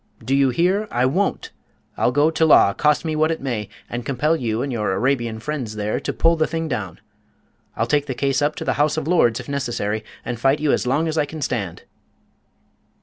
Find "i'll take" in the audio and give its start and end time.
7.75-8.07